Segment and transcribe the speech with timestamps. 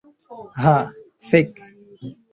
[0.61, 0.75] Ha,
[1.29, 1.53] fek.